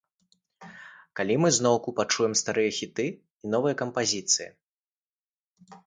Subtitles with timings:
[1.19, 4.53] Калі мы зноўку пачуем старыя хіты і новыя кампазіцыі?